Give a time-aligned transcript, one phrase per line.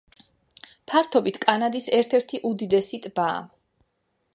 [0.93, 3.39] ფართობით კანადის ერთ-ერთი უდიდესი ტბაა.